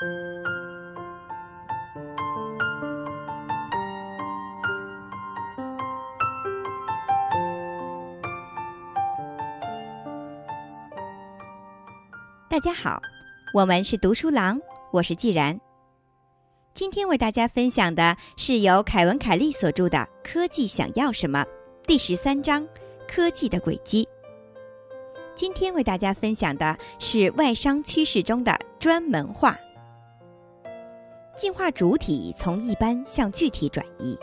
[0.00, 0.04] 大
[12.60, 13.02] 家好，
[13.52, 14.60] 我们是读书郎，
[14.92, 15.58] 我是既然。
[16.72, 21.42] 今天为大家分享的是由凯文·凯利所著的《科技想要什么》
[21.88, 22.64] 第十三章
[23.08, 24.08] “科技的轨迹”。
[25.34, 29.58] 今天为大家分享的是外商趋势中的专门化，
[31.38, 34.18] 进化主体从一般向具体转移。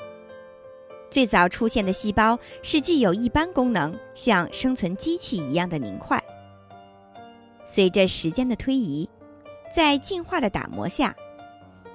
[1.10, 6.22] 最早出现的细胞是具有一般功能，像生存机器一样的凝块。
[7.66, 9.09] 随着时间的推移，
[9.73, 11.16] 在进化的打磨下，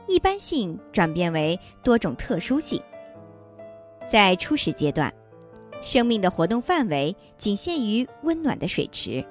[0.08, 2.80] 一般性转变为多种特殊性。
[4.10, 5.12] 在初始阶段，
[5.82, 9.22] 生命的活动范围仅限于温暖的水池，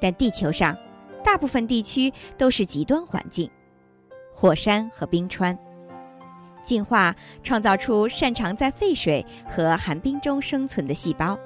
[0.00, 0.74] 但地球上
[1.22, 3.48] 大部分地区都是极端环境，
[4.32, 5.56] 火山和冰川。
[6.64, 11.38] 进化创造出擅长在沸水和寒冰中生存的细胞，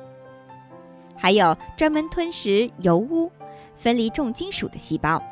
[1.17, 3.31] 还有专门吞食油污。
[3.79, 5.23] 分离重金属的细胞，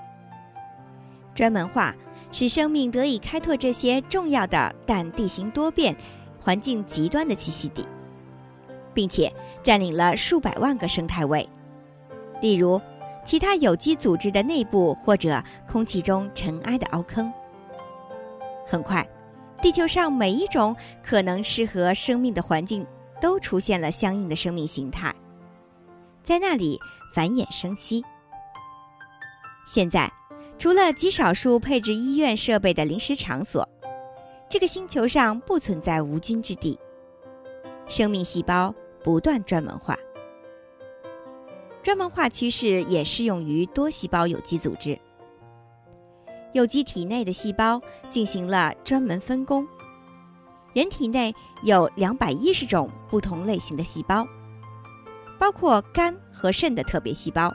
[1.34, 1.94] 专门化
[2.30, 5.96] 使生命得以开拓这些重要的但地形多变、
[6.38, 7.88] 环境极端的栖息地，
[8.92, 11.48] 并且占领了数百万个生态位，
[12.42, 12.78] 例如
[13.24, 17.32] 其他有机组织的内部或者空气中尘埃的凹坑。
[18.66, 19.06] 很快，
[19.62, 22.86] 地球上每一种可能适合生命的环境
[23.20, 25.14] 都出现了相应的生命形态，
[26.22, 26.78] 在那里
[27.14, 28.04] 繁衍生息。
[29.66, 30.12] 现在，
[30.58, 33.68] 除了极少数配置医院设备的临时场所，
[34.48, 36.78] 这个星球上不存在无菌之地。
[37.86, 39.98] 生命细胞不断专门化，
[41.82, 44.98] 专门化趋势也适用于多细胞有机组织。
[46.54, 49.66] 有机体内的细胞进行了专门分工。
[50.72, 54.26] 人体内有两百一十种不同类型的细胞，
[55.36, 57.52] 包括肝和肾的特别细胞。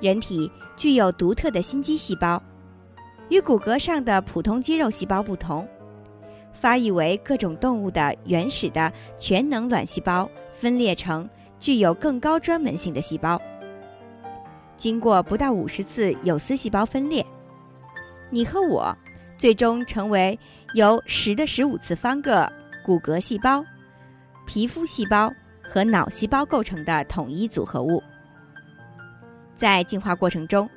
[0.00, 2.42] 人体具有独特的心肌细胞，
[3.28, 5.66] 与骨骼上的普通肌肉细胞不同，
[6.52, 11.28] 发育为各种动物的原始的全能卵细胞分裂成
[11.60, 13.40] 具有更高专门性的细胞。
[14.76, 17.24] 经过不到五十次有丝细胞分裂，
[18.30, 18.96] 你和我
[19.36, 20.38] 最终成为
[20.74, 22.50] 由十的十五次方个
[22.84, 23.64] 骨骼细胞、
[24.46, 25.32] 皮肤细胞
[25.62, 28.02] 和脑细胞构成的统一组合物。
[29.54, 30.68] 在进化过程中，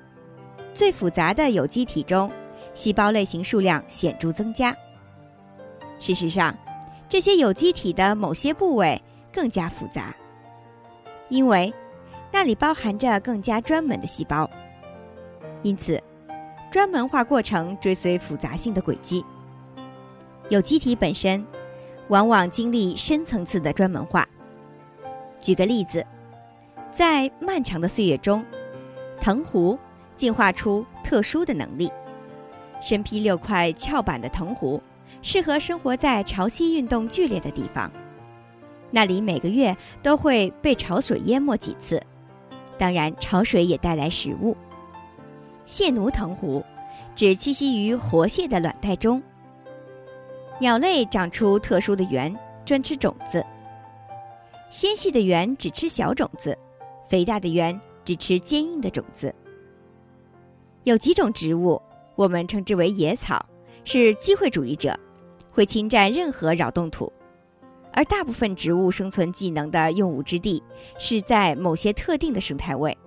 [0.73, 2.31] 最复杂的有机体中，
[2.73, 4.75] 细胞类型数量显著增加。
[5.99, 6.57] 事实上，
[7.07, 10.13] 这些有机体的某些部位更加复杂，
[11.29, 11.71] 因为
[12.31, 14.49] 那里包含着更加专门的细胞。
[15.61, 16.01] 因此，
[16.73, 19.23] 专门化过程追随复杂性的轨迹。
[20.49, 21.45] 有机体本身
[22.07, 24.27] 往往经历深层次的专门化。
[25.39, 26.03] 举个例子，
[26.89, 28.43] 在漫长的岁月中。
[29.21, 29.77] 藤壶
[30.15, 31.91] 进化出特殊的能力，
[32.81, 34.81] 身披六块翘板的藤壶
[35.21, 37.89] 适合生活在潮汐运动剧烈的地方，
[38.89, 42.01] 那里每个月都会被潮水淹没几次。
[42.79, 44.57] 当然，潮水也带来食物。
[45.65, 46.63] 蟹奴藤壶
[47.15, 49.21] 只栖息于活蟹的卵袋中。
[50.59, 52.35] 鸟类长出特殊的圆，
[52.65, 53.45] 专吃种子。
[54.69, 56.57] 纤细的圆只吃小种子，
[57.07, 57.79] 肥大的圆。
[58.05, 59.33] 只吃坚硬的种子。
[60.83, 61.81] 有几种植物，
[62.15, 63.45] 我们称之为野草，
[63.85, 64.99] 是机会主义者，
[65.49, 67.09] 会侵占任何扰动土；
[67.93, 70.61] 而大部分植物生存技能的用武之地
[70.99, 72.97] 是在某些特定的生态位，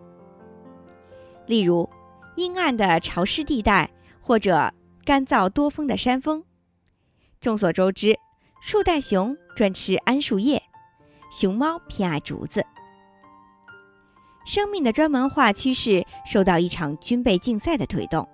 [1.47, 1.87] 例如
[2.36, 4.72] 阴暗的潮湿地带或者
[5.04, 6.42] 干燥多风的山峰。
[7.41, 8.16] 众所周知，
[8.60, 10.62] 树袋熊专吃桉树叶，
[11.30, 12.64] 熊猫偏爱竹子。
[14.44, 18.26] 生命的专门化趋势受到一场军备竞赛的推动。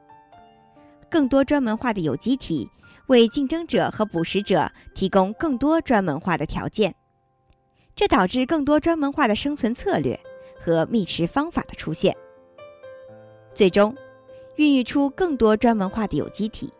[1.10, 2.69] 更多专门化的有机体
[3.06, 6.94] 为竞争者和捕食者提供更多专门化的条件，
[7.94, 10.19] 这导致更多专门化的生存策略
[10.58, 12.16] 和觅食方法的出现，
[13.54, 13.94] 最终
[14.56, 16.72] 孕育出更多专门化的有机体。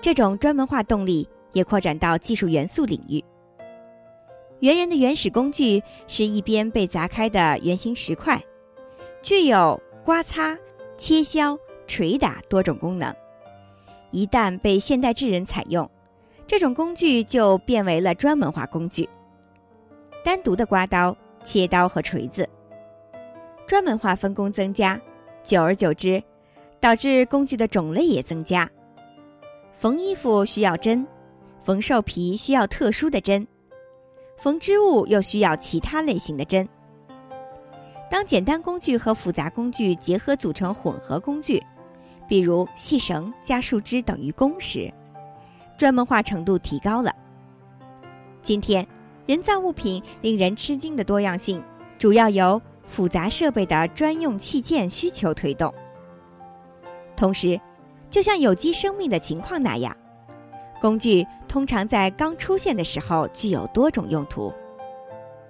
[0.00, 3.24] 这种专门化动力也扩展到技术元素领域。
[4.60, 8.42] 猿人的原始工具是一边被砸开的圆形石块，
[9.22, 10.56] 具有刮擦、
[10.96, 13.14] 切削、捶打多种功能。
[14.12, 15.90] 一旦被现代智人采用，
[16.46, 19.08] 这种工具就变为了专门化工具。
[20.24, 21.14] 单独的刮刀、
[21.44, 22.48] 切刀和锤子，
[23.66, 24.98] 专门化分工增加，
[25.46, 26.20] 久而久之，
[26.80, 28.68] 导致工具的种类也增加。
[29.72, 31.06] 缝衣服需要针，
[31.62, 33.46] 缝兽皮需要特殊的针，
[34.38, 36.68] 缝织物又需要其他类型的针。
[38.10, 41.62] 当简单工具和复杂工具结合组成混合工具，
[42.26, 44.92] 比如细绳加树枝等于弓时，
[45.78, 47.14] 专门化程度提高了。
[48.42, 48.84] 今天，
[49.26, 51.62] 人造物品令人吃惊的多样性，
[52.00, 55.72] 主要由复杂设备的专用器件需求推动。
[57.16, 57.60] 同时，
[58.08, 59.94] 就像有机生命的情况那样，
[60.80, 64.52] 工具通常在刚出现的时候具有多种用途，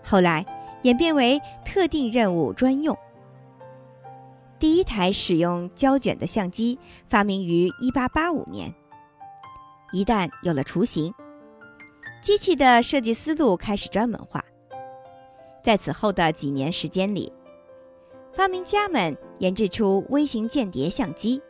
[0.02, 0.44] 后来
[0.82, 2.96] 演变为特定任务专用。
[4.58, 6.78] 第一台使用胶卷的相机
[7.08, 8.74] 发明于1885年。
[9.92, 11.12] 一旦有了雏形，
[12.22, 14.42] 机器的设计思路开始专门化。
[15.66, 17.32] 在此后的几年时间里，
[18.32, 21.42] 发明家们研制出微型间谍相机、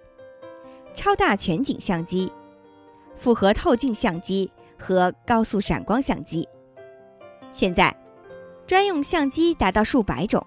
[0.95, 2.33] 超大全景相机、
[3.15, 6.49] 复合透镜相机和高速闪光相机。
[7.53, 7.95] 现在，
[8.67, 10.43] 专用相机达到数百种。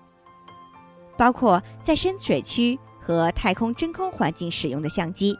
[1.15, 5.37] 包括在深水区和太空真空环境使用的相机，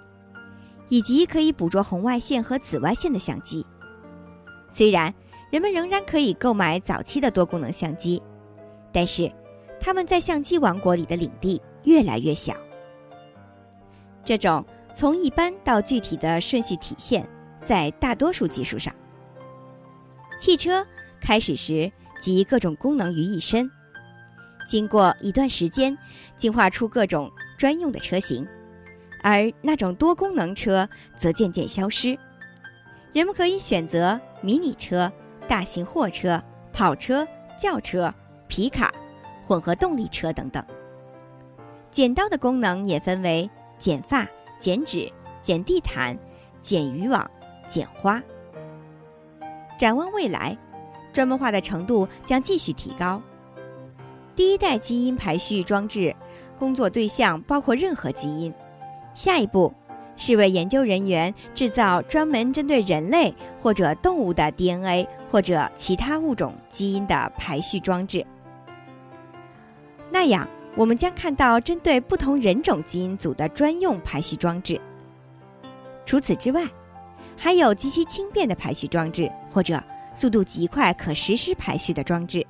[0.88, 3.66] 以及可以捕捉红外线和紫外线的相机。
[4.70, 5.12] 虽然
[5.50, 8.22] 人们仍然可以购买早期的多功能相机，
[8.92, 9.31] 但是
[9.80, 12.56] 他们在相机王国里的领地越来越小。
[14.24, 14.63] 这种
[14.94, 17.28] 从一般到具体的顺序体现
[17.63, 18.94] 在大多数技术上。
[20.40, 20.86] 汽车
[21.19, 23.69] 开始时集各种功能于一身。
[24.68, 25.98] 经过一段时间，
[26.36, 28.48] 进化出各种专用的车型，
[29.24, 30.88] 而那种多功能车
[31.18, 32.16] 则渐渐消失。
[33.13, 35.12] 人们可以选择迷你车、
[35.50, 36.42] 大型货车、
[36.72, 38.13] 跑车、轿车、
[38.48, 38.94] 皮卡、
[39.48, 40.63] 混合动力车等等。
[41.90, 43.50] 剪刀的功能也分为
[43.80, 44.28] 剪发、
[44.60, 45.12] 剪纸、
[45.42, 46.16] 剪地毯、
[46.62, 47.30] 剪渔网、
[47.68, 48.22] 剪花。
[49.75, 50.56] 展望未来，
[51.12, 53.19] 专门化的程度将继续提高。
[54.36, 56.16] 第一代基因排序装置
[56.60, 58.54] 工作对象包括任何基因。
[59.16, 59.74] 下一步
[60.19, 68.24] 是为研究人员制造专门针对人类或者动物的 DNA 或者其他物种基因的排序装置。
[70.12, 70.45] 那样，
[70.75, 74.80] 我们将看到针对不同人种基因组的专用排序装置。
[76.06, 76.63] 除此之外，
[77.38, 79.81] 还有极其轻便的排序装置，或者
[80.13, 82.45] 速度极快可实施排序的装置。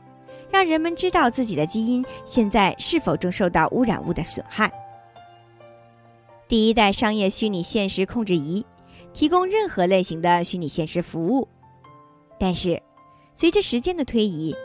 [0.49, 4.71] 让人们知道自己的基因现在是否正受到污染物的损害。
[6.49, 8.65] 第一代商业虚拟现实控制仪
[9.13, 11.47] 提供任何类型的虚拟现实服务，
[12.39, 12.81] 但是
[13.35, 14.55] 随着时间的推移，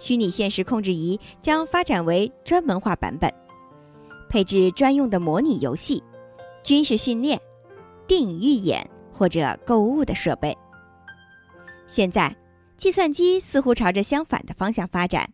[0.00, 3.32] 虚拟现实控制仪将发展为专门化版本，
[4.28, 6.02] 配置专用的模拟游戏、
[6.64, 7.40] 军事训练、
[8.08, 10.54] 电影预演或者购物的设备。
[11.86, 12.36] 现在。
[12.76, 15.30] 计算机似乎朝着相反的方向发展，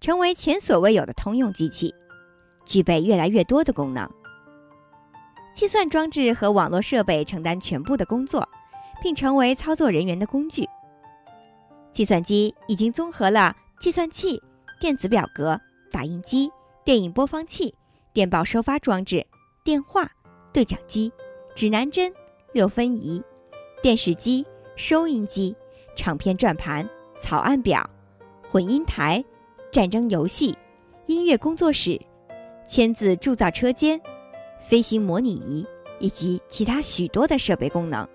[0.00, 1.94] 成为前所未有的通用机器，
[2.66, 4.10] 具备越来越多的功能。
[5.60, 8.48] 计算装置和网络设备承担全部的工作，
[9.02, 10.66] 并成为操作人员的工具。
[11.92, 14.42] 计算机已经综合了计算器、
[14.80, 15.60] 电子表格、
[15.92, 16.50] 打印机、
[16.82, 17.74] 电影播放器、
[18.14, 19.22] 电报收发装置、
[19.62, 20.10] 电话、
[20.50, 21.12] 对讲机、
[21.54, 22.10] 指南针、
[22.54, 23.22] 六分仪、
[23.82, 25.54] 电视机、收音机。
[25.94, 26.88] 唱片转盘、
[27.18, 27.86] 草案表、
[28.50, 29.22] 混音台、
[29.70, 30.56] 战争游戏、
[31.04, 32.00] 音乐工作室、
[32.66, 34.00] 签字铸造车间、
[34.60, 35.66] 飞行模拟仪
[35.98, 38.06] 以及其他许多的设备功能。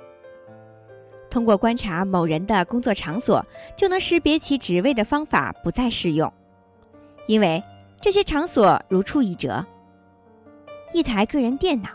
[1.30, 6.32] 通过观察某人的工作场所，就能识别其职位的方法不再适用，
[7.28, 7.62] 因为
[8.00, 9.66] 这些场所如出一辙。
[10.94, 11.90] 一台个人电脑，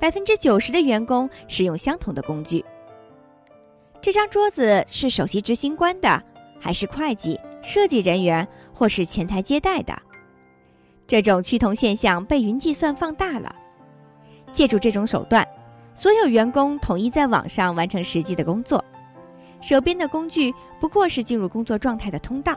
[0.00, 2.64] 百分之九十的员工使用相同的工具。
[4.00, 6.20] 这张桌子是首席执行官的，
[6.58, 9.94] 还是会计、设计人员，或是前台接待的？
[11.08, 13.52] 这种趋同现象被云计算放大了。
[14.52, 15.46] 借助这种手段，
[15.94, 18.84] 所有员工统一在网上完成实际的工作。
[19.62, 22.54] 手边的工具不过是进入工作状态的通道。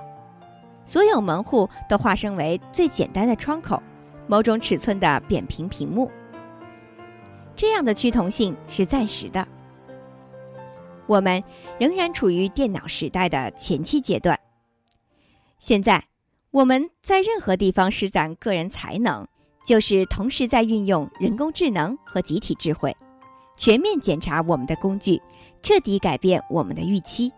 [0.85, 3.81] 所有门户都化身为最简单的窗口，
[4.27, 6.11] 某种尺寸的扁平屏幕。
[7.55, 9.47] 这样的趋同性是暂时的。
[11.07, 11.41] 我们
[11.79, 14.37] 仍然处于电脑时代的前期阶段。
[15.57, 16.03] 现在，
[16.51, 19.25] 我们在任何地方施展个人才能，
[19.65, 22.93] 就是同时在运用人工智能和集体智慧，
[23.55, 25.21] 全面检查我们的工具，
[25.61, 27.31] 彻底改变我们的预期。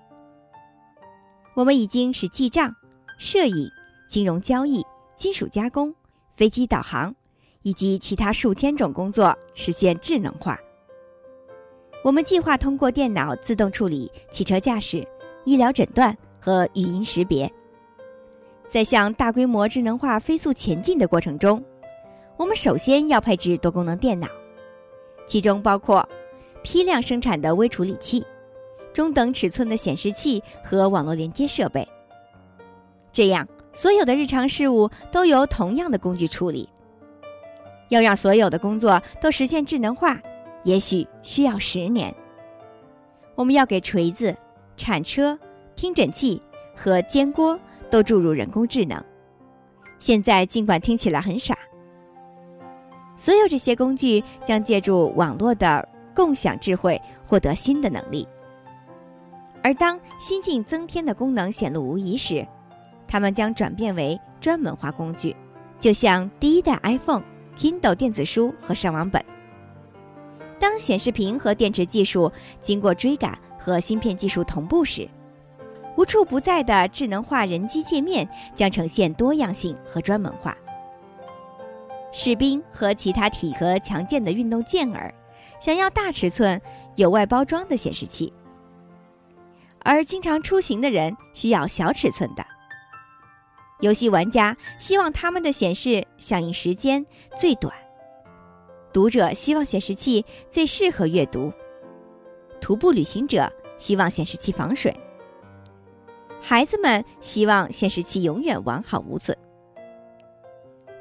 [1.53, 2.75] 我们已经使记账、
[3.20, 3.70] 摄影、
[4.10, 4.84] 金融交易、
[5.15, 5.93] 金属加工、
[6.32, 7.13] 飞机导航，
[7.62, 10.58] 以及其他数千种工作实现智能化。
[12.03, 15.08] 我们计划通过电脑自动处理汽车驾驶、
[15.46, 17.48] 医疗诊断和语音识别。
[18.74, 21.63] 在向大规模智能化飞速前进的过程中，
[22.38, 24.27] 我们首先要配置多功能电脑，
[25.27, 26.03] 其中包括
[26.63, 28.25] 批量生产的微处理器、
[28.92, 31.88] 中等尺寸的显示器和网络连接设备。
[33.12, 36.68] 这样，所有的日常事务都由同样的工具处理。
[37.89, 40.20] 要让所有的工作都实现智能化，
[40.63, 42.12] 也许需要十年。
[43.36, 44.36] 我们要给锤子、
[44.75, 45.38] 铲车、
[45.75, 46.42] 听诊器
[46.75, 47.56] 和煎锅
[47.94, 49.00] 都注入人工智能。
[50.00, 51.56] 现在尽管听起来很傻，
[53.16, 58.28] 所有这些工具将借助网络的共享智慧获得新的能力。
[59.62, 62.44] 而当新近增添的功能显露无遗时，
[63.08, 65.36] 它们将转变为专门化工具，
[65.80, 67.22] 就像第一代 iPhone、
[67.56, 69.24] Kindle 电子书和上网本。
[70.60, 75.08] 当显示屏和电池技术经过追赶和芯片技术同步时，
[75.96, 80.58] 无处不在的智能化人机界面将呈现多样性和专门化。
[82.12, 85.14] 士兵和其他体格强健的运动健儿
[85.60, 86.62] 想要大尺寸、
[86.96, 88.32] 有外包装的显示器，
[89.80, 92.46] 而经常出行的人需要小尺寸的。
[93.80, 97.74] 游戏玩家希望他们的显示响应时间最短，
[98.94, 101.52] 读者希望显示器最适合阅读，
[102.62, 104.96] 徒步旅行者希望显示器防水，
[106.46, 109.36] 孩子们希望显示器永远完好无损。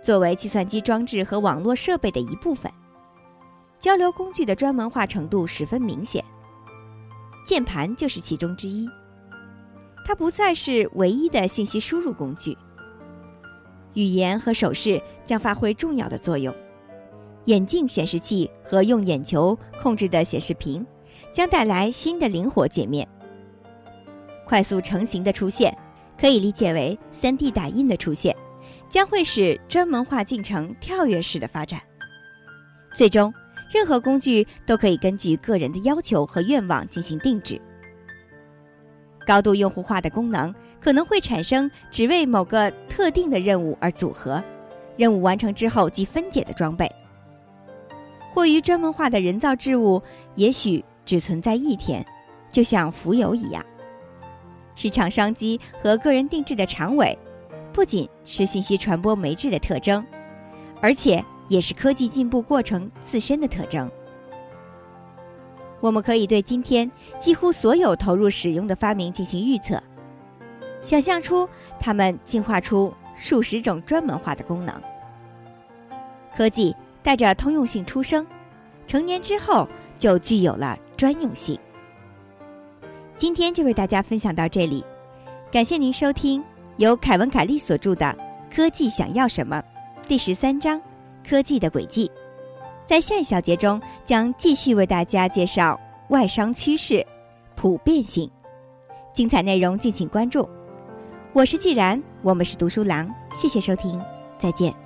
[0.01, 2.71] 作为计算机装置和网络设备的一部分，
[3.77, 6.25] 交流工具的专门化程度十分明显，
[7.45, 8.89] 键盘就是其中之一。
[10.07, 12.57] 它不再是唯一的信息输入工具。
[13.95, 16.55] 语言和手势将发挥重要的作用，
[17.47, 20.87] 眼镜显示器和用眼球控制的显示屏
[21.33, 23.09] 将带来新的灵活界面。
[24.53, 25.75] 快速成型的出现，
[26.21, 28.37] 可以理解为 3D 打印的出现，
[28.87, 31.81] 将会使专门化进程跳跃式的发展。
[32.95, 33.33] 最终，
[33.73, 37.59] 任何工具都可以根据个人的要求和愿望进行定制。
[39.27, 44.45] 高度用户化的功能可能会产生只为某个特定的任务而组合，
[44.99, 46.87] 任务完成之后即分解的装备。
[48.35, 50.03] 过于专门化的人造置物
[50.35, 52.05] 也许只存在一天，
[52.51, 53.65] 就像浮游一样。
[54.75, 57.17] 市场商机和个人定制的长尾，
[57.73, 60.05] 不仅是信息传播媒介的特征，
[60.81, 63.91] 而且也是科技进步过程自身的特征。
[65.81, 69.83] 我们可以对今天几乎所有投入使用的发明进行预测，
[70.83, 71.49] 想象出
[71.81, 74.81] 它们进化出数十种专门化的功能。
[76.37, 78.27] 科技带着通用性出生，
[78.87, 81.59] 成年之后就具有了专用性。
[83.23, 84.85] 今天就为大家分享到这里，
[85.49, 86.43] 感谢您收听
[86.79, 88.05] 由凯文·凯利所著的
[88.53, 89.63] 《科技想要什么》
[90.09, 90.77] 第十三章
[91.25, 92.09] 《科技的轨迹》。
[92.85, 97.07] 在下一小节中，将继续为大家介绍外商趋势、
[97.55, 98.29] 普遍性，
[99.13, 100.49] 精彩内容敬请关注。
[101.33, 104.03] 我是既然，我们是读书郎，谢谢收听，
[104.37, 104.82] 再见。